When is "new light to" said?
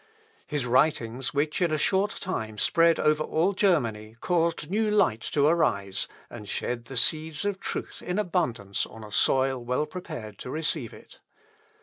4.71-5.45